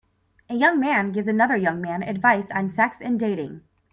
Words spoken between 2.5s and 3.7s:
sex and dating.